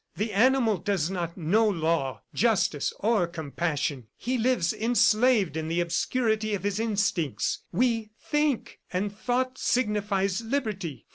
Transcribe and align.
The 0.17 0.33
animal 0.33 0.77
does 0.79 1.11
not 1.11 1.37
know 1.37 1.69
law, 1.69 2.23
justice 2.33 2.91
or 3.01 3.27
compassion; 3.27 4.07
he 4.17 4.35
lives 4.35 4.73
enslaved 4.73 5.55
in 5.55 5.67
the 5.67 5.79
obscurity 5.79 6.55
of 6.55 6.63
his 6.63 6.79
instincts. 6.79 7.59
We 7.71 8.09
think, 8.19 8.79
and 8.91 9.15
thought 9.15 9.59
signifies 9.59 10.41
liberty. 10.41 11.05